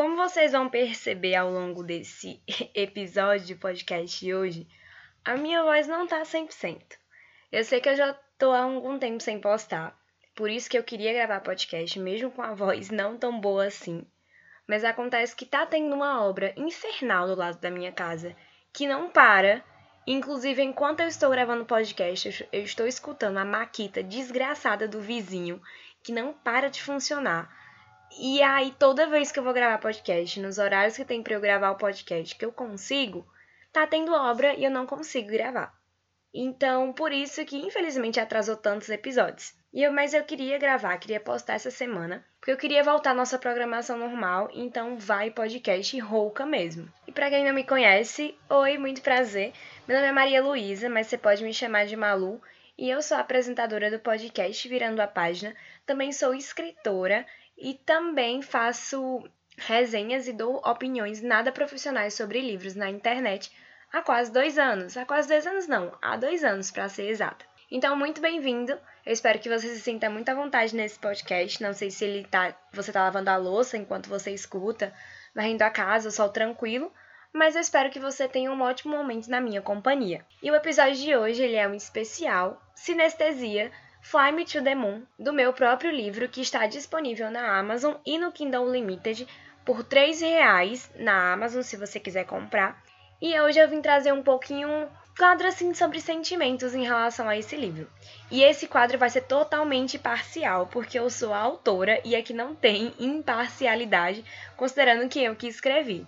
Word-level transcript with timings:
Como 0.00 0.16
vocês 0.16 0.52
vão 0.52 0.66
perceber 0.66 1.34
ao 1.34 1.50
longo 1.50 1.82
desse 1.82 2.42
episódio 2.74 3.44
de 3.44 3.54
podcast 3.54 4.18
de 4.18 4.34
hoje, 4.34 4.66
a 5.22 5.36
minha 5.36 5.62
voz 5.62 5.86
não 5.86 6.06
tá 6.06 6.22
100%. 6.22 6.80
Eu 7.52 7.62
sei 7.64 7.82
que 7.82 7.88
eu 7.90 7.94
já 7.94 8.14
tô 8.38 8.50
há 8.50 8.62
algum 8.62 8.98
tempo 8.98 9.22
sem 9.22 9.38
postar, 9.38 9.94
por 10.34 10.48
isso 10.48 10.70
que 10.70 10.78
eu 10.78 10.82
queria 10.82 11.12
gravar 11.12 11.40
podcast 11.40 12.00
mesmo 12.00 12.30
com 12.30 12.40
a 12.40 12.54
voz 12.56 12.88
não 12.88 13.18
tão 13.18 13.38
boa 13.38 13.66
assim. 13.66 14.06
Mas 14.66 14.84
acontece 14.84 15.36
que 15.36 15.44
tá 15.44 15.66
tendo 15.66 15.94
uma 15.94 16.24
obra 16.24 16.54
infernal 16.56 17.26
do 17.26 17.34
lado 17.34 17.60
da 17.60 17.70
minha 17.70 17.92
casa 17.92 18.34
que 18.72 18.86
não 18.86 19.10
para. 19.10 19.62
Inclusive, 20.06 20.62
enquanto 20.62 21.00
eu 21.00 21.08
estou 21.08 21.28
gravando 21.28 21.66
podcast, 21.66 22.48
eu 22.50 22.62
estou 22.62 22.86
escutando 22.86 23.36
a 23.36 23.44
maquita 23.44 24.02
desgraçada 24.02 24.88
do 24.88 24.98
vizinho 24.98 25.60
que 26.02 26.10
não 26.10 26.32
para 26.32 26.70
de 26.70 26.82
funcionar. 26.82 27.54
E 28.18 28.42
aí, 28.42 28.74
toda 28.78 29.06
vez 29.06 29.30
que 29.30 29.38
eu 29.38 29.44
vou 29.44 29.52
gravar 29.52 29.78
podcast, 29.78 30.40
nos 30.40 30.58
horários 30.58 30.96
que 30.96 31.04
tem 31.04 31.22
para 31.22 31.34
eu 31.34 31.40
gravar 31.40 31.70
o 31.70 31.76
podcast 31.76 32.34
que 32.34 32.44
eu 32.44 32.52
consigo, 32.52 33.26
tá 33.72 33.86
tendo 33.86 34.12
obra 34.12 34.54
e 34.54 34.64
eu 34.64 34.70
não 34.70 34.86
consigo 34.86 35.28
gravar. 35.28 35.72
Então, 36.32 36.92
por 36.92 37.12
isso 37.12 37.44
que 37.44 37.56
infelizmente 37.56 38.20
atrasou 38.20 38.56
tantos 38.56 38.88
episódios. 38.88 39.54
E 39.72 39.82
eu, 39.82 39.92
mas 39.92 40.12
eu 40.12 40.24
queria 40.24 40.58
gravar, 40.58 40.98
queria 40.98 41.20
postar 41.20 41.54
essa 41.54 41.70
semana, 41.70 42.24
porque 42.38 42.50
eu 42.50 42.56
queria 42.56 42.82
voltar 42.82 43.12
à 43.12 43.14
nossa 43.14 43.38
programação 43.38 43.96
normal, 43.96 44.50
então 44.52 44.96
vai 44.98 45.30
podcast 45.30 45.96
rouca 46.00 46.44
mesmo. 46.44 46.92
E 47.06 47.12
para 47.12 47.30
quem 47.30 47.44
não 47.44 47.54
me 47.54 47.62
conhece, 47.62 48.36
oi, 48.48 48.78
muito 48.78 49.02
prazer. 49.02 49.52
Meu 49.86 49.96
nome 49.96 50.08
é 50.08 50.12
Maria 50.12 50.42
Luísa, 50.42 50.88
mas 50.88 51.06
você 51.06 51.16
pode 51.16 51.44
me 51.44 51.54
chamar 51.54 51.86
de 51.86 51.94
Malu, 51.94 52.42
e 52.76 52.90
eu 52.90 53.00
sou 53.00 53.16
apresentadora 53.16 53.90
do 53.90 54.00
podcast 54.00 54.68
Virando 54.68 55.00
a 55.00 55.06
Página. 55.06 55.54
Também 55.86 56.12
sou 56.12 56.34
escritora 56.34 57.24
e 57.60 57.74
também 57.74 58.40
faço 58.40 59.22
resenhas 59.56 60.26
e 60.26 60.32
dou 60.32 60.56
opiniões 60.64 61.20
nada 61.20 61.52
profissionais 61.52 62.14
sobre 62.14 62.40
livros 62.40 62.74
na 62.74 62.88
internet 62.88 63.52
há 63.92 64.00
quase 64.00 64.32
dois 64.32 64.58
anos. 64.58 64.96
Há 64.96 65.04
quase 65.04 65.28
dois 65.28 65.46
anos 65.46 65.66
não, 65.66 65.92
há 66.00 66.16
dois 66.16 66.42
anos 66.42 66.70
para 66.70 66.88
ser 66.88 67.08
exata. 67.08 67.44
Então, 67.70 67.94
muito 67.94 68.20
bem-vindo. 68.20 68.72
Eu 69.06 69.12
espero 69.12 69.38
que 69.38 69.48
você 69.48 69.68
se 69.68 69.80
sinta 69.80 70.10
muito 70.10 70.28
à 70.28 70.34
vontade 70.34 70.74
nesse 70.74 70.98
podcast. 70.98 71.62
Não 71.62 71.72
sei 71.72 71.90
se 71.90 72.04
ele 72.04 72.24
tá, 72.24 72.56
você 72.72 72.90
tá 72.90 73.04
lavando 73.04 73.30
a 73.30 73.36
louça 73.36 73.76
enquanto 73.76 74.08
você 74.08 74.32
escuta, 74.32 74.92
varrendo 75.34 75.62
a 75.62 75.70
casa, 75.70 76.10
sol 76.10 76.30
tranquilo, 76.30 76.92
mas 77.32 77.54
eu 77.54 77.60
espero 77.60 77.90
que 77.90 78.00
você 78.00 78.26
tenha 78.26 78.50
um 78.50 78.60
ótimo 78.60 78.96
momento 78.96 79.28
na 79.28 79.40
minha 79.40 79.62
companhia. 79.62 80.24
E 80.42 80.50
o 80.50 80.54
episódio 80.54 80.96
de 80.96 81.14
hoje 81.14 81.44
ele 81.44 81.54
é 81.54 81.68
um 81.68 81.74
especial 81.74 82.60
Sinestesia 82.74 83.70
Fly 84.02 84.32
Me 84.32 84.44
to 84.44 84.62
the 84.62 84.74
Moon, 84.74 85.02
do 85.18 85.32
meu 85.32 85.52
próprio 85.52 85.90
livro, 85.90 86.28
que 86.28 86.40
está 86.40 86.66
disponível 86.66 87.30
na 87.30 87.58
Amazon 87.58 87.94
e 88.04 88.18
no 88.18 88.32
Kindle 88.32 88.66
Unlimited 88.66 89.28
por 89.64 89.76
R$ 89.78 89.84
3,00 89.84 90.90
na 90.96 91.32
Amazon, 91.32 91.62
se 91.62 91.76
você 91.76 92.00
quiser 92.00 92.24
comprar. 92.24 92.82
E 93.20 93.38
hoje 93.38 93.58
eu 93.58 93.68
vim 93.68 93.82
trazer 93.82 94.12
um 94.12 94.22
pouquinho 94.22 94.88
quadro 95.16 95.46
assim 95.46 95.74
sobre 95.74 96.00
sentimentos 96.00 96.74
em 96.74 96.82
relação 96.82 97.28
a 97.28 97.36
esse 97.36 97.54
livro. 97.54 97.86
E 98.30 98.42
esse 98.42 98.66
quadro 98.66 98.96
vai 98.96 99.10
ser 99.10 99.22
totalmente 99.22 99.98
parcial, 99.98 100.66
porque 100.68 100.98
eu 100.98 101.10
sou 101.10 101.34
a 101.34 101.38
autora 101.38 102.00
e 102.02 102.16
aqui 102.16 102.32
não 102.32 102.54
tem 102.54 102.94
imparcialidade, 102.98 104.24
considerando 104.56 105.08
que 105.08 105.22
eu 105.22 105.36
que 105.36 105.46
escrevi. 105.46 106.06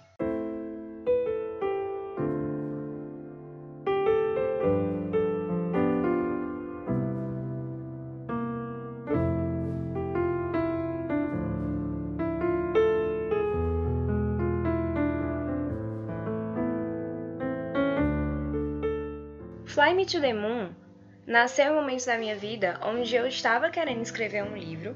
Fly 19.73 19.95
Me 19.95 20.05
to 20.05 20.21
the 20.21 20.35
Moon 20.35 20.69
nasceu 21.27 21.65
em 21.65 21.71
um 21.71 21.77
momento 21.77 22.05
da 22.05 22.19
minha 22.19 22.37
vida 22.37 22.79
onde 22.85 23.17
eu 23.17 23.27
estava 23.27 23.71
querendo 23.71 24.03
escrever 24.03 24.45
um 24.45 24.55
livro 24.55 24.95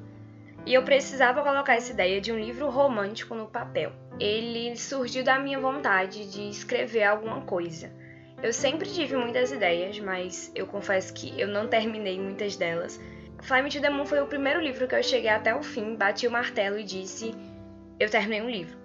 e 0.66 0.74
eu 0.74 0.82
precisava 0.82 1.42
colocar 1.42 1.76
essa 1.76 1.92
ideia 1.92 2.20
de 2.20 2.30
um 2.30 2.38
livro 2.38 2.68
romântico 2.68 3.34
no 3.34 3.46
papel. 3.46 3.90
Ele 4.20 4.76
surgiu 4.76 5.24
da 5.24 5.38
minha 5.38 5.58
vontade 5.58 6.30
de 6.30 6.50
escrever 6.50 7.04
alguma 7.04 7.40
coisa. 7.40 7.90
Eu 8.42 8.52
sempre 8.52 8.86
tive 8.90 9.16
muitas 9.16 9.50
ideias, 9.50 9.98
mas 9.98 10.52
eu 10.54 10.66
confesso 10.66 11.14
que 11.14 11.40
eu 11.40 11.48
não 11.48 11.68
terminei 11.68 12.20
muitas 12.20 12.54
delas. 12.54 13.00
Fly 13.40 13.62
Me 13.62 13.70
to 13.70 13.80
the 13.80 13.88
Moon 13.88 14.04
foi 14.04 14.20
o 14.20 14.26
primeiro 14.26 14.60
livro 14.60 14.86
que 14.86 14.94
eu 14.94 15.02
cheguei 15.02 15.30
até 15.30 15.54
o 15.54 15.62
fim, 15.62 15.96
bati 15.96 16.26
o 16.26 16.30
martelo 16.30 16.78
e 16.78 16.84
disse: 16.84 17.34
Eu 17.98 18.10
terminei 18.10 18.42
um 18.42 18.50
livro. 18.50 18.76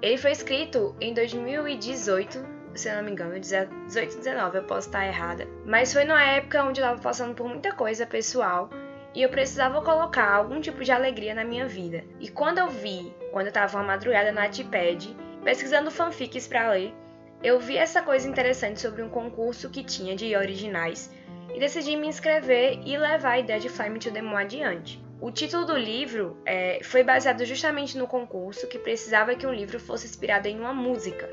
Ele 0.00 0.16
foi 0.16 0.30
escrito 0.30 0.94
em 1.00 1.12
2018 1.12 2.59
se 2.74 2.88
eu 2.88 2.96
não 2.96 3.02
me 3.02 3.10
engano, 3.10 3.38
18, 3.38 3.70
19, 3.88 4.58
eu 4.58 4.64
posso 4.64 4.88
estar 4.88 5.06
errada. 5.06 5.46
Mas 5.64 5.92
foi 5.92 6.04
numa 6.04 6.22
época 6.22 6.62
onde 6.64 6.80
eu 6.80 6.84
estava 6.84 7.00
passando 7.00 7.34
por 7.34 7.48
muita 7.48 7.72
coisa 7.72 8.06
pessoal 8.06 8.70
e 9.14 9.22
eu 9.22 9.28
precisava 9.28 9.82
colocar 9.82 10.30
algum 10.32 10.60
tipo 10.60 10.84
de 10.84 10.92
alegria 10.92 11.34
na 11.34 11.44
minha 11.44 11.66
vida. 11.66 12.04
E 12.20 12.28
quando 12.28 12.58
eu 12.58 12.68
vi, 12.68 13.12
quando 13.32 13.46
eu 13.46 13.50
estava 13.50 13.76
uma 13.78 13.84
madrugada 13.84 14.30
no 14.30 14.40
Wattpad, 14.40 15.16
pesquisando 15.42 15.90
fanfics 15.90 16.46
para 16.46 16.70
ler, 16.70 16.94
eu 17.42 17.58
vi 17.58 17.76
essa 17.76 18.02
coisa 18.02 18.28
interessante 18.28 18.80
sobre 18.80 19.02
um 19.02 19.08
concurso 19.08 19.70
que 19.70 19.82
tinha 19.82 20.14
de 20.14 20.36
originais 20.36 21.10
e 21.54 21.58
decidi 21.58 21.96
me 21.96 22.06
inscrever 22.06 22.80
e 22.84 22.96
levar 22.96 23.32
a 23.32 23.38
ideia 23.38 23.58
de 23.58 23.68
Fly 23.68 23.90
Me 23.90 23.98
to 23.98 24.10
the 24.10 24.22
Moon 24.22 24.36
adiante. 24.36 25.02
O 25.20 25.30
título 25.30 25.66
do 25.66 25.76
livro 25.76 26.38
é, 26.46 26.80
foi 26.82 27.02
baseado 27.02 27.44
justamente 27.44 27.98
no 27.98 28.06
concurso 28.06 28.66
que 28.66 28.78
precisava 28.78 29.34
que 29.34 29.46
um 29.46 29.52
livro 29.52 29.78
fosse 29.78 30.06
inspirado 30.06 30.48
em 30.48 30.58
uma 30.58 30.72
música, 30.72 31.28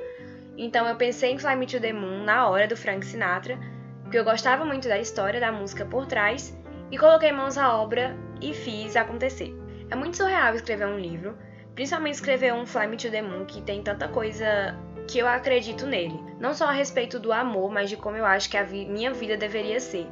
então 0.58 0.88
eu 0.88 0.96
pensei 0.96 1.32
em 1.32 1.38
Fly 1.38 1.56
Me 1.56 1.68
to 1.68 1.80
the 1.80 1.94
Moon 1.94 2.24
na 2.24 2.48
hora 2.48 2.68
do 2.68 2.76
Frank 2.76 3.06
Sinatra, 3.06 3.58
porque 4.02 4.18
eu 4.18 4.24
gostava 4.24 4.66
muito 4.66 4.88
da 4.88 4.98
história 4.98 5.40
da 5.40 5.52
música 5.52 5.86
por 5.86 6.06
trás, 6.06 6.58
e 6.90 6.98
coloquei 6.98 7.32
mãos 7.32 7.58
à 7.58 7.76
obra 7.76 8.16
e 8.42 8.54
fiz 8.54 8.96
acontecer. 8.96 9.56
É 9.90 9.96
muito 9.96 10.18
surreal 10.18 10.56
escrever 10.56 10.88
um 10.88 11.00
livro, 11.00 11.38
principalmente 11.76 12.16
escrever 12.16 12.54
um 12.54 12.66
Fly 12.66 12.88
Me 12.88 12.98
to 12.98 13.12
the 13.12 13.22
Moon 13.22 13.46
que 13.46 13.62
tem 13.62 13.84
tanta 13.84 14.08
coisa 14.08 14.76
que 15.08 15.20
eu 15.20 15.28
acredito 15.28 15.86
nele. 15.86 16.20
Não 16.40 16.54
só 16.54 16.66
a 16.68 16.72
respeito 16.72 17.20
do 17.20 17.32
amor, 17.32 17.72
mas 17.72 17.90
de 17.90 17.96
como 17.96 18.18
eu 18.18 18.26
acho 18.26 18.50
que 18.50 18.58
a 18.58 18.64
vi 18.64 18.86
minha 18.86 19.14
vida 19.14 19.38
deveria 19.38 19.80
ser. 19.80 20.08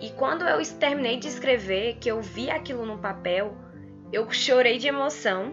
E 0.00 0.10
quando 0.10 0.44
eu 0.44 0.60
terminei 0.78 1.18
de 1.18 1.28
escrever, 1.28 1.96
que 2.00 2.10
eu 2.10 2.20
vi 2.20 2.50
aquilo 2.50 2.86
no 2.86 2.98
papel, 2.98 3.56
eu 4.12 4.30
chorei 4.30 4.78
de 4.78 4.88
emoção 4.88 5.52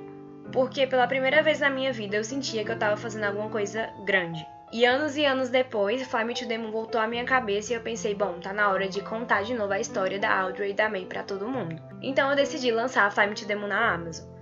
porque 0.55 0.88
pela 0.88 1.05
primeira 1.05 1.43
vez 1.43 1.59
na 1.59 1.69
minha 1.69 1.91
vida 1.91 2.16
eu 2.16 2.23
sentia 2.23 2.63
que 2.63 2.71
eu 2.71 2.75
estava 2.75 2.95
fazendo 2.95 3.25
alguma 3.25 3.49
coisa 3.49 3.89
grande. 4.05 4.47
E 4.71 4.85
anos 4.85 5.17
e 5.17 5.25
anos 5.25 5.49
depois, 5.49 6.07
Fly 6.07 6.23
Me 6.23 6.33
to 6.33 6.47
Demon 6.47 6.71
voltou 6.71 6.99
à 6.99 7.05
minha 7.05 7.25
cabeça 7.25 7.73
e 7.73 7.75
eu 7.75 7.81
pensei, 7.81 8.16
bom, 8.16 8.39
tá 8.39 8.53
na 8.53 8.69
hora 8.69 8.88
de 8.88 9.01
contar 9.01 9.43
de 9.43 9.53
novo 9.53 9.73
a 9.73 9.81
história 9.81 10.17
da 10.17 10.33
Audrey 10.33 10.71
e 10.71 10.73
da 10.73 10.89
May 10.89 11.05
para 11.05 11.23
todo 11.23 11.49
mundo. 11.49 11.75
Então 12.01 12.29
eu 12.29 12.38
decidi 12.38 12.71
lançar 12.71 13.11
Fly 13.11 13.27
Me 13.27 13.35
to 13.35 13.45
Demon 13.45 13.67
na 13.67 13.95
Amazon. 13.95 14.33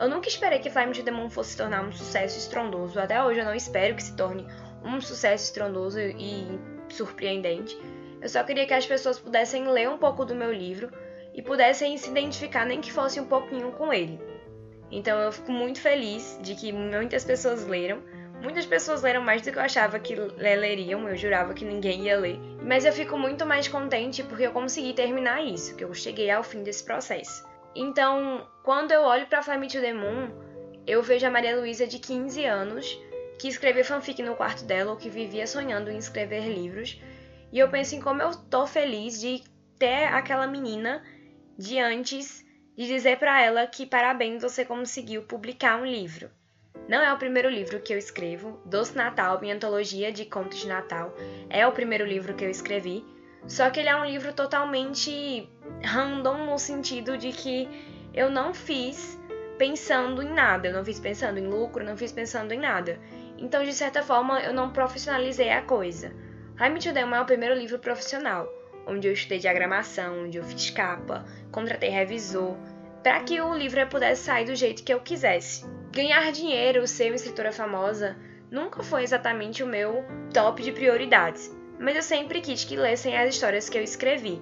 Eu 0.00 0.08
nunca 0.08 0.26
esperei 0.26 0.58
que 0.58 0.70
Fly 0.70 0.86
Me 0.86 0.94
to 0.94 1.02
Demon 1.02 1.28
fosse 1.28 1.50
se 1.50 1.58
tornar 1.58 1.84
um 1.84 1.92
sucesso 1.92 2.38
estrondoso, 2.38 2.98
até 2.98 3.22
hoje 3.22 3.40
eu 3.40 3.44
não 3.44 3.54
espero 3.54 3.94
que 3.94 4.02
se 4.02 4.16
torne 4.16 4.46
um 4.82 4.98
sucesso 5.02 5.44
estrondoso 5.44 6.00
e 6.00 6.58
surpreendente. 6.88 7.78
Eu 8.22 8.28
só 8.30 8.42
queria 8.42 8.66
que 8.66 8.72
as 8.72 8.86
pessoas 8.86 9.18
pudessem 9.18 9.68
ler 9.68 9.90
um 9.90 9.98
pouco 9.98 10.24
do 10.24 10.34
meu 10.34 10.50
livro 10.50 10.90
e 11.34 11.42
pudessem 11.42 11.94
se 11.98 12.08
identificar 12.08 12.64
nem 12.64 12.80
que 12.80 12.90
fosse 12.90 13.20
um 13.20 13.26
pouquinho 13.26 13.70
com 13.72 13.92
ele. 13.92 14.18
Então 14.90 15.18
eu 15.20 15.30
fico 15.32 15.52
muito 15.52 15.80
feliz 15.80 16.38
de 16.42 16.54
que 16.54 16.72
muitas 16.72 17.24
pessoas 17.24 17.66
leram. 17.66 18.02
Muitas 18.42 18.64
pessoas 18.64 19.02
leram 19.02 19.20
mais 19.20 19.42
do 19.42 19.50
que 19.50 19.58
eu 19.58 19.62
achava 19.62 19.98
que 19.98 20.14
leriam, 20.14 21.08
eu 21.08 21.16
jurava 21.16 21.52
que 21.52 21.64
ninguém 21.64 22.04
ia 22.04 22.18
ler. 22.18 22.38
Mas 22.62 22.84
eu 22.84 22.92
fico 22.92 23.18
muito 23.18 23.44
mais 23.44 23.66
contente 23.66 24.22
porque 24.22 24.44
eu 24.44 24.52
consegui 24.52 24.92
terminar 24.92 25.44
isso, 25.44 25.74
que 25.74 25.82
eu 25.82 25.92
cheguei 25.92 26.30
ao 26.30 26.44
fim 26.44 26.62
desse 26.62 26.84
processo. 26.84 27.44
Então, 27.74 28.46
quando 28.62 28.92
eu 28.92 29.02
olho 29.02 29.26
para 29.26 29.42
Fly 29.42 29.58
Me 29.58 29.66
to 29.66 29.80
the 29.80 29.92
Moon, 29.92 30.30
eu 30.86 31.02
vejo 31.02 31.26
a 31.26 31.30
Maria 31.30 31.56
Luísa 31.56 31.86
de 31.86 31.98
15 31.98 32.44
anos, 32.44 32.98
que 33.38 33.48
escrevia 33.48 33.84
fanfic 33.84 34.22
no 34.22 34.36
quarto 34.36 34.64
dela 34.64 34.92
ou 34.92 34.96
que 34.96 35.10
vivia 35.10 35.46
sonhando 35.46 35.90
em 35.90 35.98
escrever 35.98 36.48
livros, 36.48 37.00
e 37.52 37.58
eu 37.58 37.68
penso 37.68 37.94
em 37.94 38.00
como 38.00 38.22
eu 38.22 38.34
tô 38.34 38.66
feliz 38.66 39.20
de 39.20 39.42
ter 39.78 40.04
aquela 40.06 40.46
menina 40.46 41.02
de 41.56 41.78
antes 41.78 42.44
de 42.78 42.86
dizer 42.86 43.18
para 43.18 43.42
ela 43.42 43.66
que 43.66 43.84
parabéns 43.84 44.40
você 44.40 44.64
conseguiu 44.64 45.24
publicar 45.24 45.80
um 45.80 45.84
livro. 45.84 46.30
Não 46.88 47.02
é 47.02 47.12
o 47.12 47.18
primeiro 47.18 47.50
livro 47.50 47.80
que 47.80 47.92
eu 47.92 47.98
escrevo, 47.98 48.62
Doce 48.64 48.96
Natal, 48.96 49.40
minha 49.40 49.56
antologia 49.56 50.12
de 50.12 50.24
contos 50.24 50.60
de 50.60 50.68
Natal, 50.68 51.12
é 51.50 51.66
o 51.66 51.72
primeiro 51.72 52.06
livro 52.06 52.34
que 52.34 52.44
eu 52.44 52.48
escrevi, 52.48 53.04
só 53.48 53.68
que 53.68 53.80
ele 53.80 53.88
é 53.88 53.96
um 53.96 54.04
livro 54.04 54.32
totalmente 54.32 55.50
random 55.82 56.46
no 56.46 56.56
sentido 56.56 57.18
de 57.18 57.32
que 57.32 57.68
eu 58.14 58.30
não 58.30 58.54
fiz 58.54 59.18
pensando 59.58 60.22
em 60.22 60.32
nada, 60.32 60.68
eu 60.68 60.72
não 60.72 60.84
fiz 60.84 61.00
pensando 61.00 61.36
em 61.36 61.48
lucro, 61.48 61.84
não 61.84 61.96
fiz 61.96 62.12
pensando 62.12 62.52
em 62.52 62.60
nada. 62.60 63.00
Então, 63.38 63.64
de 63.64 63.72
certa 63.72 64.04
forma, 64.04 64.40
eu 64.40 64.54
não 64.54 64.70
profissionalizei 64.70 65.50
a 65.50 65.62
coisa. 65.62 66.12
Raime 66.54 66.78
to 66.78 66.92
Them 66.92 67.12
é 67.12 67.20
o 67.20 67.26
primeiro 67.26 67.56
livro 67.56 67.80
profissional, 67.80 68.48
onde 68.88 69.06
eu 69.06 69.12
estudei 69.12 69.38
diagramação, 69.38 70.24
onde 70.24 70.38
eu 70.38 70.44
fiz 70.44 70.70
capa, 70.70 71.24
contratei 71.52 71.90
revisor, 71.90 72.56
para 73.02 73.20
que 73.20 73.40
o 73.40 73.54
livro 73.54 73.86
pudesse 73.86 74.22
sair 74.24 74.46
do 74.46 74.56
jeito 74.56 74.82
que 74.82 74.92
eu 74.92 75.00
quisesse. 75.00 75.64
ganhar 75.92 76.30
dinheiro, 76.32 76.86
ser 76.86 77.10
uma 77.10 77.16
escritora 77.16 77.52
famosa, 77.52 78.16
nunca 78.50 78.82
foi 78.82 79.02
exatamente 79.02 79.62
o 79.62 79.66
meu 79.66 80.04
top 80.32 80.62
de 80.62 80.72
prioridades, 80.72 81.54
mas 81.78 81.96
eu 81.96 82.02
sempre 82.02 82.40
quis 82.40 82.64
que 82.64 82.76
lessem 82.76 83.16
as 83.16 83.34
histórias 83.34 83.68
que 83.68 83.78
eu 83.78 83.82
escrevi. 83.82 84.40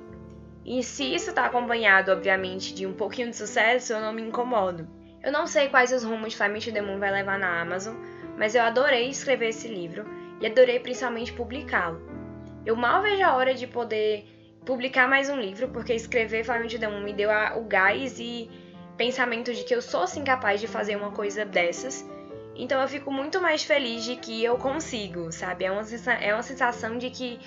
E 0.64 0.82
se 0.82 1.14
isso 1.14 1.30
está 1.30 1.46
acompanhado, 1.46 2.10
obviamente, 2.10 2.74
de 2.74 2.86
um 2.86 2.92
pouquinho 2.92 3.30
de 3.30 3.36
sucesso, 3.36 3.92
eu 3.92 4.00
não 4.00 4.12
me 4.12 4.22
incomodo. 4.22 4.88
Eu 5.22 5.30
não 5.30 5.46
sei 5.46 5.68
quais 5.68 5.92
os 5.92 6.02
rumos 6.02 6.34
to 6.34 6.72
the 6.72 6.82
Moon 6.82 6.98
vai 6.98 7.12
levar 7.12 7.38
na 7.38 7.60
Amazon, 7.60 7.94
mas 8.36 8.54
eu 8.54 8.62
adorei 8.62 9.08
escrever 9.08 9.48
esse 9.48 9.68
livro 9.68 10.04
e 10.40 10.46
adorei 10.46 10.80
principalmente 10.80 11.32
publicá-lo. 11.32 12.00
Eu 12.64 12.74
mal 12.74 13.00
vejo 13.00 13.22
a 13.22 13.34
hora 13.36 13.54
de 13.54 13.66
poder 13.66 14.24
publicar 14.66 15.08
mais 15.08 15.30
um 15.30 15.40
livro, 15.40 15.68
porque 15.68 15.94
escrever 15.94 16.44
to 16.44 16.78
the 16.78 16.88
Moon 16.88 17.00
me 17.00 17.12
deu 17.12 17.30
o 17.56 17.62
gás 17.62 18.18
e 18.18 18.50
pensamento 18.96 19.54
de 19.54 19.62
que 19.62 19.72
eu 19.72 19.80
sou 19.80 20.08
sim 20.08 20.24
capaz 20.24 20.60
de 20.60 20.66
fazer 20.66 20.96
uma 20.96 21.12
coisa 21.12 21.44
dessas. 21.44 22.04
Então 22.56 22.82
eu 22.82 22.88
fico 22.88 23.12
muito 23.12 23.40
mais 23.40 23.62
feliz 23.62 24.02
de 24.02 24.16
que 24.16 24.42
eu 24.42 24.58
consigo, 24.58 25.30
sabe? 25.30 25.66
É 25.66 25.70
uma, 25.70 25.82
é 26.20 26.34
uma 26.34 26.42
sensação 26.42 26.98
de 26.98 27.10
que 27.10 27.38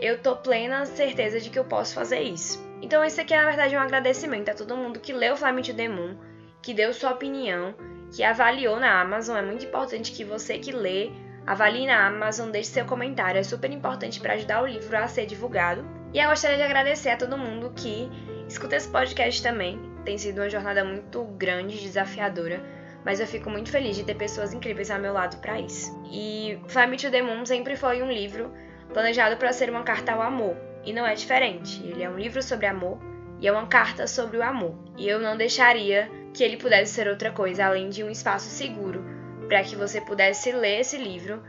eu 0.00 0.20
tô 0.20 0.36
plena 0.36 0.84
certeza 0.84 1.40
de 1.40 1.48
que 1.48 1.58
eu 1.58 1.64
posso 1.64 1.94
fazer 1.94 2.20
isso. 2.20 2.62
Então 2.82 3.02
esse 3.02 3.20
aqui 3.22 3.32
é 3.32 3.38
na 3.38 3.46
verdade 3.46 3.74
um 3.74 3.80
agradecimento 3.80 4.50
a 4.50 4.54
todo 4.54 4.76
mundo 4.76 5.00
que 5.00 5.14
leu 5.14 5.34
Fly 5.34 5.62
to 5.62 5.74
the 5.74 5.88
Moon, 5.88 6.18
que 6.60 6.74
deu 6.74 6.92
sua 6.92 7.12
opinião, 7.12 7.74
que 8.14 8.22
avaliou 8.22 8.78
na 8.78 9.00
Amazon. 9.00 9.36
É 9.36 9.42
muito 9.42 9.64
importante 9.64 10.12
que 10.12 10.24
você 10.24 10.58
que 10.58 10.72
lê 10.72 11.10
avalie 11.46 11.86
na 11.86 12.06
Amazon, 12.06 12.50
deixe 12.50 12.70
seu 12.70 12.84
comentário. 12.84 13.38
É 13.38 13.42
super 13.42 13.70
importante 13.70 14.20
para 14.20 14.34
ajudar 14.34 14.62
o 14.62 14.66
livro 14.66 14.96
a 14.96 15.06
ser 15.06 15.26
divulgado. 15.26 15.84
E 16.12 16.18
eu 16.18 16.28
gostaria 16.28 16.56
de 16.56 16.62
agradecer 16.62 17.10
a 17.10 17.16
todo 17.16 17.38
mundo 17.38 17.72
que 17.74 18.10
escuta 18.48 18.76
esse 18.76 18.88
podcast 18.88 19.42
também. 19.42 19.80
Tem 20.04 20.18
sido 20.18 20.38
uma 20.38 20.50
jornada 20.50 20.84
muito 20.84 21.24
grande, 21.36 21.80
desafiadora, 21.80 22.62
mas 23.04 23.20
eu 23.20 23.26
fico 23.26 23.48
muito 23.50 23.70
feliz 23.70 23.96
de 23.96 24.04
ter 24.04 24.14
pessoas 24.14 24.52
incríveis 24.52 24.90
ao 24.90 24.98
meu 24.98 25.12
lado 25.12 25.36
para 25.38 25.60
isso. 25.60 25.96
E 26.10 26.58
Fly 26.68 26.96
to 26.96 27.10
the 27.10 27.22
Moon 27.22 27.44
sempre 27.46 27.76
foi 27.76 28.02
um 28.02 28.10
livro 28.10 28.52
planejado 28.92 29.36
para 29.36 29.52
ser 29.52 29.68
uma 29.68 29.82
carta 29.82 30.12
ao 30.12 30.22
amor, 30.22 30.56
e 30.84 30.92
não 30.92 31.06
é 31.06 31.14
diferente. 31.14 31.84
Ele 31.84 32.02
é 32.02 32.08
um 32.08 32.18
livro 32.18 32.42
sobre 32.42 32.66
amor 32.66 32.98
e 33.40 33.46
é 33.46 33.52
uma 33.52 33.66
carta 33.66 34.06
sobre 34.06 34.38
o 34.38 34.42
amor. 34.42 34.74
E 34.96 35.08
eu 35.08 35.18
não 35.18 35.36
deixaria 35.36 36.10
que 36.32 36.42
ele 36.42 36.56
pudesse 36.56 36.94
ser 36.94 37.08
outra 37.08 37.30
coisa 37.32 37.66
além 37.66 37.88
de 37.88 38.04
um 38.04 38.10
espaço 38.10 38.48
seguro 38.48 39.15
para 39.48 39.62
que 39.62 39.76
você 39.76 40.00
pudesse 40.00 40.52
ler 40.52 40.80
esse 40.80 40.96
livro 40.96 41.42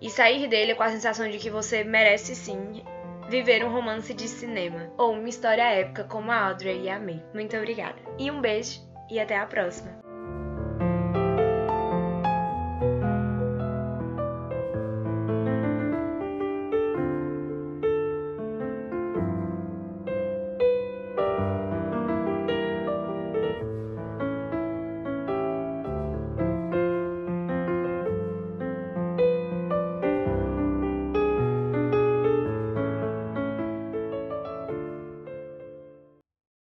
e 0.00 0.10
sair 0.10 0.48
dele 0.48 0.74
com 0.74 0.82
a 0.82 0.90
sensação 0.90 1.28
de 1.28 1.38
que 1.38 1.50
você 1.50 1.84
merece 1.84 2.34
sim 2.34 2.82
viver 3.28 3.64
um 3.64 3.72
romance 3.72 4.12
de 4.12 4.28
cinema 4.28 4.92
ou 4.98 5.12
uma 5.12 5.28
história 5.28 5.62
épica 5.62 6.04
como 6.04 6.30
a 6.30 6.48
Audrey 6.48 6.82
e 6.82 6.90
a 6.90 6.98
May. 6.98 7.24
Muito 7.32 7.56
obrigada. 7.56 7.96
E 8.18 8.30
um 8.30 8.40
beijo 8.40 8.80
e 9.10 9.18
até 9.18 9.36
a 9.38 9.46
próxima. 9.46 10.03